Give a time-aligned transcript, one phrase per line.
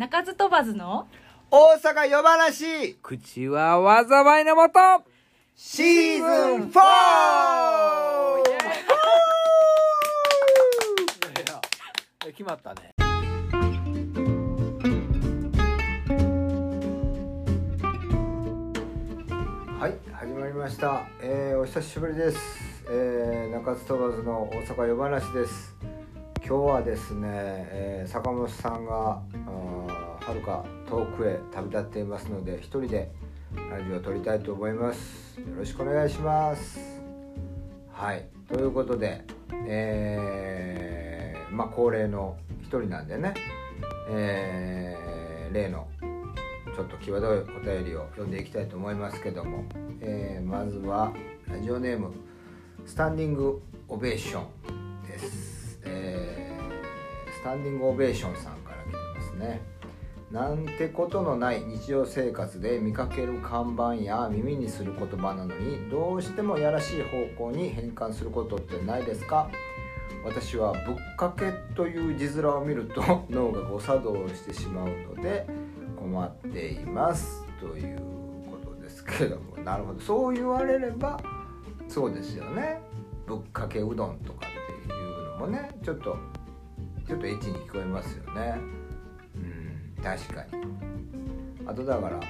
[0.00, 1.06] 鳴かず飛ばずの？
[1.50, 3.76] 大阪夜話口は
[4.08, 4.78] 災いのもと。
[5.54, 6.24] シーズ
[6.56, 6.80] ン 4!
[12.22, 12.94] 決まったね。
[19.78, 22.38] はい始まりました、えー、お久しぶりです、
[22.88, 25.76] えー、中津飛ばずの大阪夜話です。
[26.42, 29.20] 今日はですね、えー、坂本さんが
[30.20, 33.10] はるか遠くへ旅立っていますので一人で
[33.70, 35.40] ラジオを撮りたいと思います。
[35.40, 36.78] よろしくお願いします。
[37.92, 38.26] はい。
[38.48, 39.24] ということで
[39.66, 43.34] えー、まあ恒例の一人なんでね
[44.10, 45.88] えー、例の
[46.74, 49.64] ちょっと際どいお便りを読んでいきたいと思いますけども、
[50.00, 51.12] えーまずは
[51.48, 52.12] ラジオネーム
[52.86, 59.60] スタンディングオベーションです、えースタンディングオベーションさんから来てますね。
[60.30, 69.50] なんてことのない日常生活で見かける看板や耳にする言葉なのにどうしてもやらしい方向に変換することってないですか？
[70.24, 75.46] 私はぶっかけという字面を見ると 脳が誤作動してしまうので
[75.96, 77.44] 困っています。
[77.58, 77.98] という
[78.48, 79.56] ことですけども。
[79.64, 80.00] なるほど。
[80.00, 81.18] そう言われれば
[81.88, 82.80] そうですよね。
[83.26, 86.16] ぶっかけうどんとかっていうのもねちょっと
[87.06, 88.79] ちょっとエッチに聞こえますよね。
[90.02, 90.64] 確かに。
[91.66, 92.20] あとだから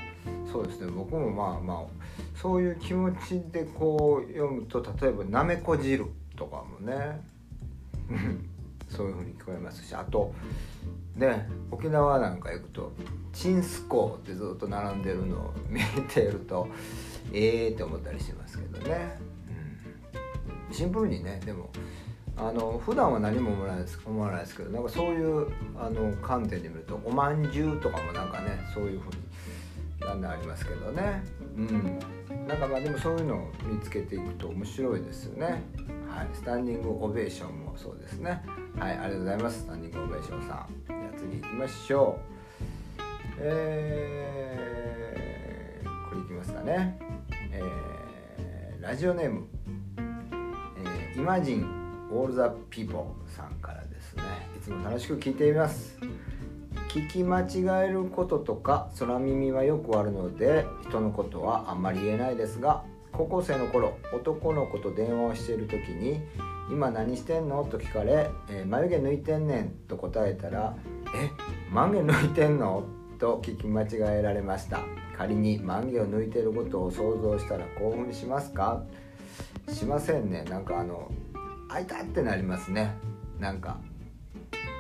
[0.51, 0.91] そうですね。
[0.91, 2.01] 僕もまあまあ
[2.41, 7.21] そういう気持ちでこう読むと例えばなめこ汁とかもね
[8.89, 10.35] そういう風に聞こえますしあと
[11.15, 12.93] ね沖縄なんか行くと
[13.33, 16.69] チンスコーってずっと並んでるのを見てると
[17.33, 19.19] ええー、って思ったりしますけどね、
[20.69, 21.71] うん、シンプルにねでも
[22.43, 25.47] あの普段は何も思わないです思わないですけどなんかそういう
[25.79, 29.23] あの観点で見るとおまんじゅうとかもなんかねそういう風に
[30.01, 31.23] だんだんありますけどね。
[31.57, 31.99] うん。
[32.49, 35.63] なんかまあでもそういうのを見つけていくと面白いですよね。
[36.09, 36.29] はい。
[36.33, 38.43] スタンディングオベーションもそうですね。
[38.79, 38.93] はい。
[38.93, 39.61] ありがとうございます。
[39.61, 40.69] スタンディングオベーションさん。
[40.87, 43.03] じゃあ次行きましょう。
[43.41, 46.99] えー、これいきますかね。
[47.53, 49.47] えー、ラジオネーム、
[50.79, 51.80] えー、イマジン。
[52.13, 54.23] オールザピーポーさんからですね。
[54.57, 55.99] いつも楽しく聞いています。
[56.89, 62.83] 聞き間違えることとか空耳はよくあるので人のことはあんまり言えないですが
[63.13, 66.21] 高校生の頃男の子と電話をしている時に
[66.71, 70.75] 「今何してんの?」と聞かれ「えー眉毛抜いてんねん」と答えたら
[71.15, 71.31] 「え
[71.73, 72.85] 眉毛抜いてんの?」
[73.21, 74.81] と聞き間違えられました。
[75.17, 78.83] 仮に眉毛を抜いてることを想像したら興奮しますか？
[79.69, 80.45] しませんね。
[80.49, 81.11] なんかあの
[81.73, 82.95] 「あいた!」ってなりますね。
[83.39, 83.79] なんか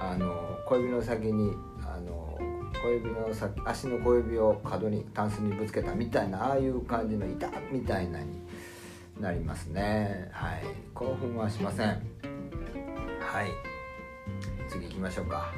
[0.01, 2.39] あの小指の先にあの
[2.83, 8.43] 小指の先足の小指を角にタンスにぶつけたみたいなああいう感じの「痛!」みたいなに
[9.21, 10.29] なりますね。
[10.33, 10.63] はい。
[10.95, 11.89] 興奮はしません。
[11.89, 13.51] はい。
[14.69, 15.53] 次行きましょうか。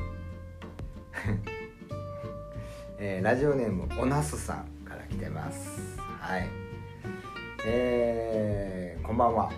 [2.99, 5.97] えーラジオネームおなすさんから来てます。
[5.99, 6.49] はい。
[7.66, 9.50] えーこんばんは。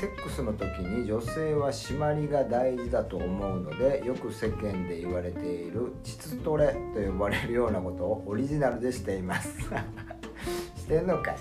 [0.00, 9.60] セックスの時に女性は締まりが大事だと思うのでよく世間で言われている「膣トレ」と呼ばれるようなことをオリジナルでしています。
[10.74, 11.36] してんのかい、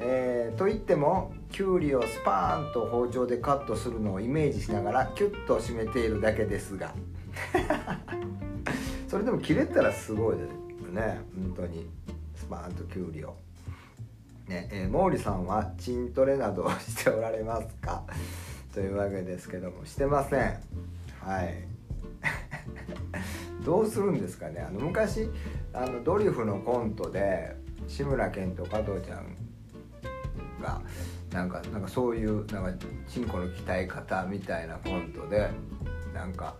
[0.00, 6.94] えーと言ってもきゅうりをスパーンと包丁でカットするのをイメージしながらキュッと締めているだけですが。
[9.08, 11.22] それでも切れたらすごいですね。
[11.34, 11.88] 本当に。
[12.34, 13.34] スパーンときゅうりを。
[14.52, 18.04] ねえー毛利さんは筋トレなどをしておられますか？
[18.74, 20.60] というわけですけどもしてません。
[21.20, 21.54] はい。
[23.64, 24.60] どうするんですかね？
[24.60, 25.28] あの昔
[25.72, 27.56] あのドリフのコントで
[27.88, 29.34] 志村けんと加藤ちゃん
[30.62, 30.80] が
[31.32, 35.48] なんかなんかそういうなんかチンコの鍛え方みたいなコントで
[36.14, 36.54] なんか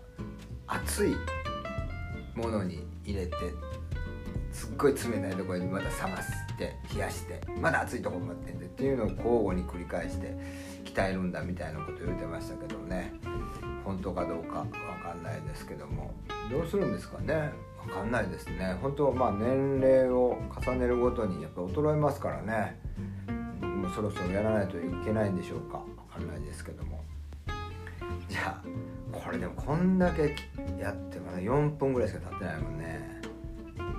[0.67, 1.15] 熱い
[2.35, 3.35] ものに入れて
[4.51, 6.31] すっごい冷たいところにまた冷ます。
[6.53, 10.37] して冷やしてまだ熱いところ待ってんでっていうのを交互に繰り返して
[10.85, 13.13] 鍛えるんだみたいなこと言ってましたけどね。
[13.83, 14.65] 本当かどうかわ
[15.03, 16.13] かんないですけども。
[16.49, 17.51] どうするんですかね。
[17.79, 18.77] わかんないですね。
[18.81, 22.79] 本当まあ年齢を重ねるごとにやっぱ衰えますからね。
[23.59, 25.77] 僕もそろそろやらないといけないんでしょうか。
[25.77, 25.83] わ
[26.13, 27.03] かんないですけども。
[28.29, 28.63] じゃあ
[29.11, 30.35] これでもこんだけ
[30.79, 33.21] やってまだ4分ぐらいしか経ってないもんね。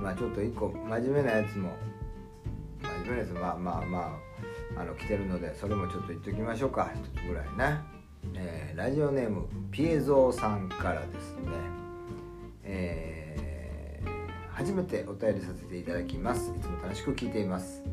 [0.00, 1.70] まあちょっと一個真面目なやつも
[3.04, 4.18] 真面目なやつまあまあま
[4.76, 6.90] ああの来てるのでそれもちょっと言っておきましょうか。
[6.94, 7.80] 一つぐらいね、
[8.34, 11.52] えーラジオネームピエゾーさんからですね。
[12.64, 14.02] え
[14.50, 16.52] 初めてお便りさせていただきます。
[16.56, 17.84] いつも楽しく聞いています。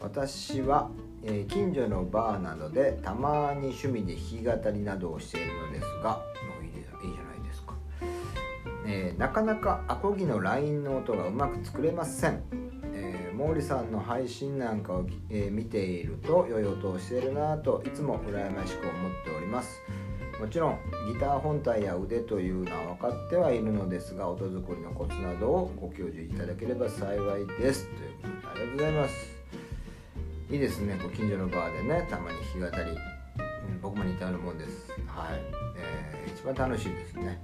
[0.00, 0.90] 私は、
[1.22, 7.74] えー、近所のバーなどでたまに趣味で弾き語りなどをしているのですがもういいいいじゃないですか、
[8.86, 12.63] えー、なかなかアコギのラインの音がうまく作れません。
[13.36, 19.80] 毛利さんの配信なんかを、えー、見ていると良い音をしているなといつも羨ましく思っております。
[20.40, 20.78] もちろん
[21.12, 29.14] ギター本体や腕というのは分かってはいるのですが音作りのコツなどをご教授いただければ幸いですということでありがとうございます。
[30.50, 34.90] いいですねご近所のバーでねたまに弾き語り、うん、僕も似たようなもんです。
[35.06, 35.40] はい、
[35.76, 37.40] えー、一番楽しいですね。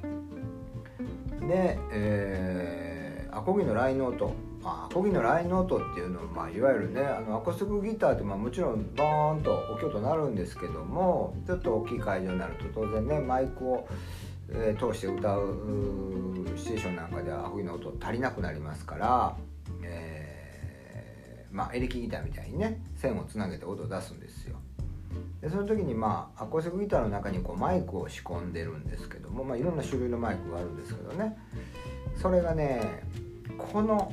[1.48, 13.88] で、えー、アコギのラインノートまあ、アコギのラインノートっていうのは、まあ、いわゆるねあのアコースティックギターって、まあ、もちろんボーンと大きい音なるんですけどもちょっと大きい会場になると当然ねマイクを、
[14.50, 19.36] えー、通して歌うシチュエーションなんかではアコギの音足りなくなりますから、
[19.82, 24.58] えー、まあ、エレキギターみたいにね線をつなげて音を出すんですよ。
[25.40, 31.36] でその時にまあアコースティックギターの中にこうマイクを仕込んでるんですけども、まあ、いろんな種類のマイクがあるんですけどね
[32.14, 33.02] それがね
[33.56, 34.12] この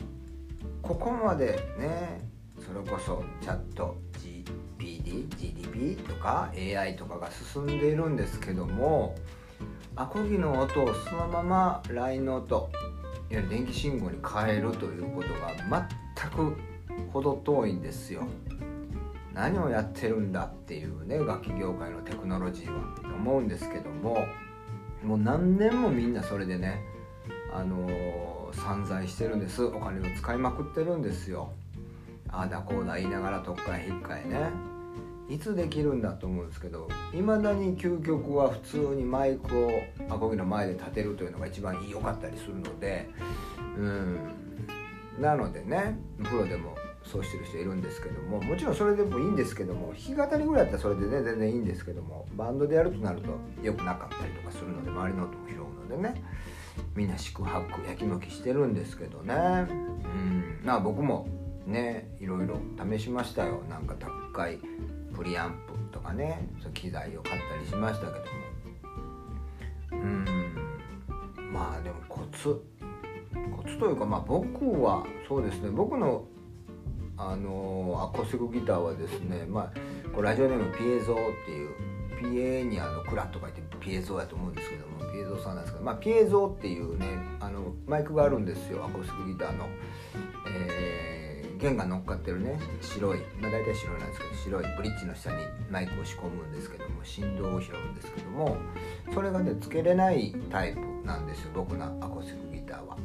[0.87, 2.21] ここまでね
[2.65, 3.97] それこそチャット
[4.79, 9.15] GPD、GDP とか AI とかが進んでいるんですけども
[9.97, 12.69] アコギの音をそのまま LINE の音
[13.29, 15.53] いわゆる電気信号に変えるということが
[16.15, 16.57] 全く
[17.11, 18.23] 程遠いんですよ。
[19.33, 24.25] 何をやってるんだっていうね楽器業界のテクノロジーは思うんですけども
[25.03, 26.81] もう何年もみんなそれでね
[27.53, 29.63] あのー散財してるんです。
[29.63, 31.51] お金を使いまくってるんですよ。
[32.29, 34.51] ああだこうだ言いながら特会引っかえね。
[35.29, 39.71] いつできるんだと思うんですけどいまだに究極は普通にマイクを
[40.09, 43.09] アコギの前で立てるというのが一番良かったりするので
[43.77, 44.17] うん。
[45.19, 53.29] なのでねプロでもそうしてる人いるんですけどももちろんそれでもいいんですけども弾き語りぐらいだったらそれでね全然いいんですけどもバンドでやるとなると
[53.63, 56.23] 良くなかったりとかするので周りの音も拾うのでね。
[56.95, 59.33] みんな宿泊やきもきしてるんですけどね。
[59.35, 60.59] うん。
[60.63, 61.27] まあ僕も
[61.65, 62.59] ねいろいろ
[62.91, 63.61] 試しましたよ。
[63.69, 64.59] なんか高い
[65.15, 66.47] プリアンプとかね。
[66.61, 68.25] そう機材を買ったりしましたけど
[69.99, 70.03] も。
[70.03, 70.25] うん。
[71.51, 72.61] まあでもコツ。
[73.55, 75.69] コツというかまあ僕はそうですね。
[75.69, 76.25] 僕の
[77.17, 81.69] あのアコースティックギターはですねまあこラジオネームピエゾーっていう
[82.19, 85.26] ピエにあのクラとか言ってピエゾーやと思うんですけどもピエゾ
[85.87, 87.07] まあ、ピエゾーっていうね
[87.39, 88.83] あのマイクがあるんですよ。
[88.83, 89.69] アコースティックギターの、
[90.53, 92.59] えー、弦が乗っかってるね。
[92.81, 94.65] 白い、まあ、大体白いなんですけど白い。
[94.75, 95.37] ブリッジの下に
[95.71, 98.57] マイクを仕込むんですけども振動を拾うんですけども
[99.13, 101.51] それがねつけれないタイプなんですよ。
[101.55, 102.97] 僕のアコースティックギターは。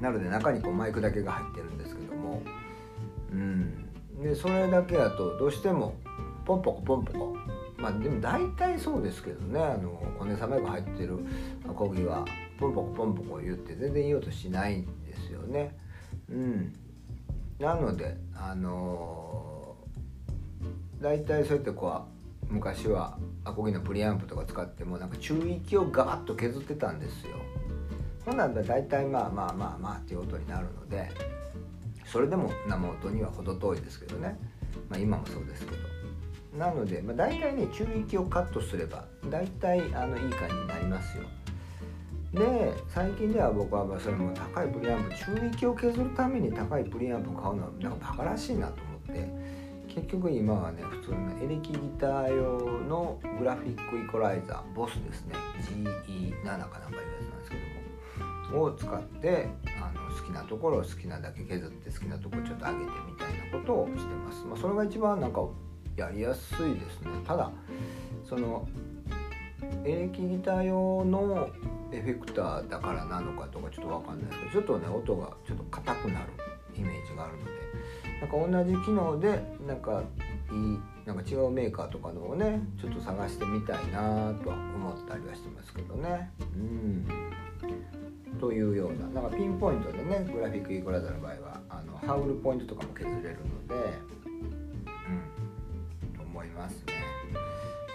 [0.00, 2.42] なので中にこうマイクだけが入ってるんですけども。
[3.30, 3.88] うん。
[4.20, 5.94] でそれだけだとどうしても
[6.44, 7.36] ポンポコポンポコ
[7.82, 11.18] まあでも大体そうですけどねあのコネサメが入ってる
[11.68, 12.24] アコギは
[12.60, 15.76] ポンポコポンポコ言って全然言おうとしないんですよね。
[16.30, 16.72] うん、
[17.58, 22.04] なのであのー、大体そうやってこ
[22.48, 27.36] う昔はアコギのプリアンプとか使ってもなんか中域をガーッと削ってたんですよ。
[28.24, 31.10] ほんなんだ大体まあまあまあまあっていう音になるので
[32.06, 34.38] それでも生音には程遠いですけどね、
[34.88, 35.91] まあ、今もそうですけど。
[36.56, 41.24] なので、まあ、大体ね中域をカットすれば大体あのいい感じになりますよ。
[42.32, 49.28] で最近では僕はそれも高いプリアンプ中域を削るために高いプリアンプを買うのはなんかバカらしいなと思って
[49.94, 55.34] 結局今はね普通のエレキギター用のグラフィックイコライザーボスですね。
[55.60, 56.88] GE7 かなんかいうや
[57.20, 59.48] つなんですけどもを使って
[59.80, 65.40] あの好きなところを好きなだけ削って好きなところちょっと上げてみたいなことをしてます、まあ、それが一番なんか
[65.96, 67.10] やりやすいですね。
[67.26, 67.50] ただ
[68.24, 68.66] その
[69.84, 71.48] エレキギター用の
[71.92, 76.26] エフェクターだからなのかとかちょっと分かんないですけどちょっとね音がちょっと硬くなる
[76.76, 77.50] イメージがあるので
[78.20, 80.02] なんか同じ機能でなんか
[80.50, 86.30] いいなんか違うメーカーとかのをねちょっと探してみたいなとは思ったりはしてますけどね。
[86.54, 87.06] うん。
[88.40, 93.98] というようななんかピンポイントでねグラフィックイーコライザーの場合はあのハウルポイントとかも削れるので
[96.62, 96.94] ますね。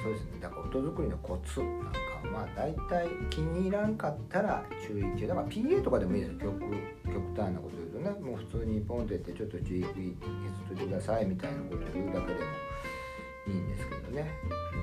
[0.03, 0.39] そうですね。
[0.39, 1.99] だから音作りのコツなんか
[2.31, 6.37] まあ大体気に入らんかったら注意中だから PA とかでもいいですよ。
[6.39, 6.59] 極
[7.13, 8.25] 極端なこと言うとね。
[8.25, 9.93] もう普通にポンって言ってちょっと注意削っ
[10.67, 12.45] といてくださいみたいなことを言うだけでも
[13.47, 14.29] いいんですけどね、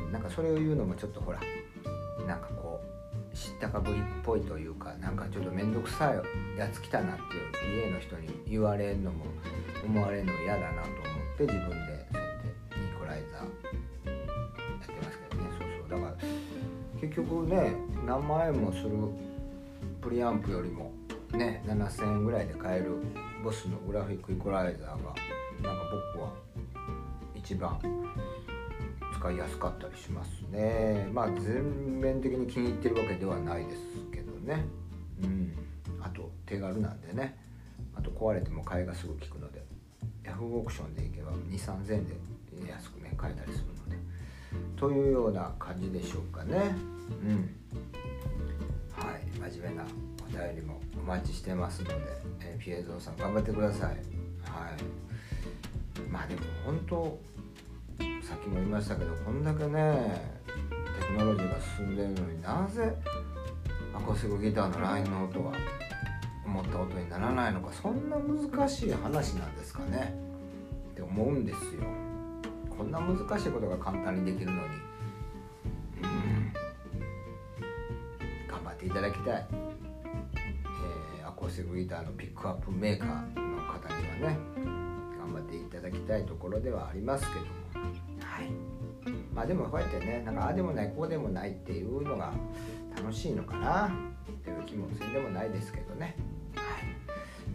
[0.07, 1.41] うん、なんかそれを言うのもちょっとほら
[2.27, 9.27] なんかこう知ったかぶりっぽいというかなんかちょっと面倒くさいやつ来たなっていう PA の人に言われるのも
[9.85, 10.95] 思われるのも嫌だなと思
[11.35, 11.94] って自分で
[17.15, 17.75] 局ね
[18.07, 18.91] 何万円もする
[20.01, 20.93] プリアンプよりも
[21.33, 22.97] ね7000円ぐらいで買える
[23.43, 24.95] ボスのグラフィックイコライザーが
[25.63, 26.33] なんか僕は
[27.35, 27.79] 一番
[29.15, 31.09] 使いやすかったりしますね。
[31.13, 33.79] まあ全面的に気に入ってるわけではないです
[34.13, 34.65] けどね。
[35.23, 35.55] うん。
[36.03, 37.39] あと手軽なんでね。
[37.95, 39.65] あと壊れても買いがすぐ効くので。
[40.25, 42.17] ヤフーオークションでいけば2 3 0 0 0円で
[42.71, 43.74] 安くね買えたりする
[44.77, 46.75] というような感じでしょうかね。
[47.23, 47.55] うん。
[48.93, 49.13] は
[49.47, 49.51] い。
[49.51, 49.85] 真面目な
[50.27, 51.95] お便りもお待ちしてますので、
[52.41, 53.89] えー、ピエゾーさん頑張ってください。
[53.89, 53.99] はい。
[56.11, 57.21] まあでも本当
[58.23, 60.35] さっきも言いましたけどこんだけね
[61.01, 62.95] テクノロジーが進んでるのになぜ
[63.95, 65.53] アコースティックギターのラインの音は
[66.45, 70.15] 思った音にならないのかそんな難しい話なんですかね。
[70.93, 71.83] って思うんですよ。
[72.77, 74.59] こんな難しいことが簡単にできるのに。
[76.03, 76.53] うん
[78.49, 84.39] 頑張っていただきたい、えー、アコースティックギターのピックアップメーカーの方にはね
[85.19, 87.51] 頑張っていただきたいところではありますけども。
[88.21, 88.75] はい。
[89.35, 92.33] まあでもこうやってねなんかああでもないこうでもないっていうのが
[92.97, 93.91] 楽しいのかなっ
[94.45, 96.17] ていう気もせんでもないですけどね。
[96.55, 96.63] は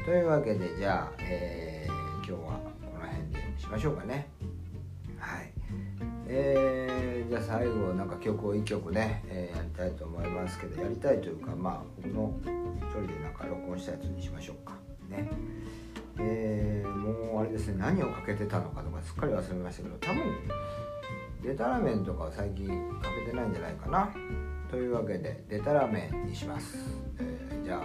[0.01, 4.29] い、というわけでじゃあ、えー、今日はこの辺でしましょうかね。
[6.31, 12.31] えー、じゃあ最後なんか曲を1曲ね、えー、やりたいと思いますけどやりたいというかまあ僕の
[12.77, 14.73] 一人でなんか録音したやつにしましょうか。
[15.09, 15.27] ね。
[16.19, 20.23] えー、もうあれですね何をかけてたのかとかすっかり忘れましたけど多分
[21.41, 24.09] デタラメンとかは最近かけてないんじゃないかな。
[24.69, 26.77] というわけでデタラメンにします、
[27.17, 27.81] えー、じゃ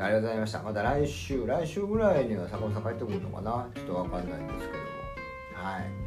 [0.00, 0.62] あありがとうございました。
[0.62, 3.68] また来週来週ぐらいには坂本さん帰ってくるのかな。
[3.74, 4.88] ちょっとわかんないんですけども。
[5.54, 6.01] はい。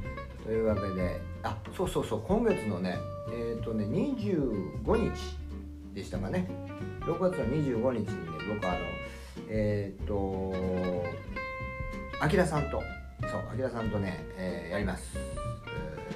[0.46, 2.98] というわけであそうそうそう今月のね
[3.30, 5.38] えっ、ー、とね25日
[5.94, 6.48] でしたかね。
[7.02, 8.12] 6月の25日にね
[8.54, 8.78] 僕あの
[9.50, 10.54] えっ、ー、と
[12.20, 12.82] あきらさんと
[13.22, 16.08] そうあきらさんとね、えー、やります、え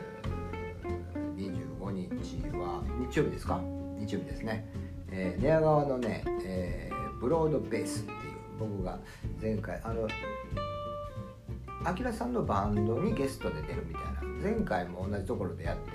[1.35, 2.09] ー、25日
[2.57, 3.59] は日曜日ですか？
[3.97, 4.69] 日曜日ですね、
[5.11, 8.17] えー、寝屋川のね、えー、ブロードベースっていう
[8.59, 8.99] 僕が
[9.41, 10.07] 前回あの
[11.85, 15.91] あきらさんのバンドにゲストで出るみたいな前回も同じところでやって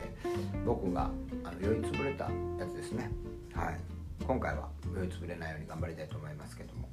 [0.65, 1.11] 僕が
[1.45, 2.25] あの酔いつぶれた
[2.59, 3.11] やつですね。
[3.53, 3.81] はい。
[4.27, 6.89] 今回は酔いつぶれないように頑張りたいと思いますけども。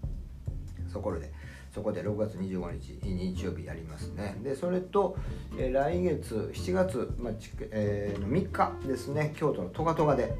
[0.91, 1.31] そこで
[1.73, 4.37] そこで6月25日日曜日やりますね。
[4.43, 5.17] でそれと、
[5.57, 9.33] えー、来月7月、まあちえー、3日ですね。
[9.37, 10.33] 京都のトガトガで、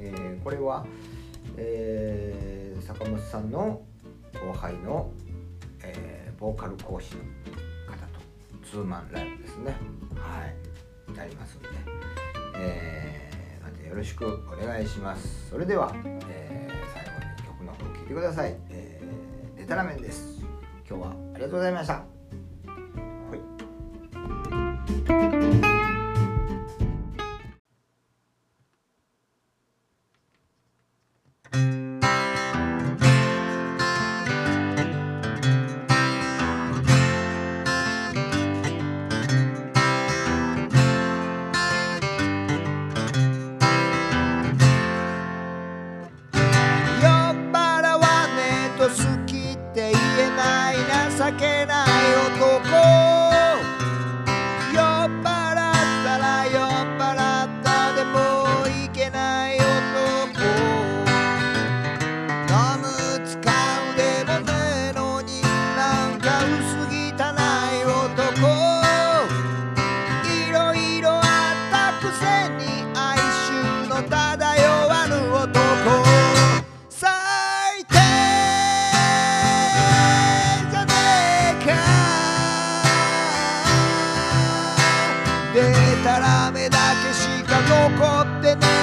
[0.00, 0.84] えー、これは、
[1.56, 3.82] えー、坂本さんの
[4.34, 5.12] 後輩の、
[5.84, 7.22] えー、ボーカル講師の
[8.72, 9.76] ツーマンライブですね。
[10.16, 11.18] はい。
[11.18, 11.68] やりますんで、
[12.56, 15.50] えー、またよろしくお願いします。
[15.50, 17.10] それでは、えー、最後
[17.42, 20.40] に曲の方聴いてください、えー、デタラメンです。
[20.88, 22.11] 今日はありがとうございました。
[50.22, 51.91] que naina saquena
[85.54, 85.60] で
[86.02, 88.81] たらめだけしか残ってない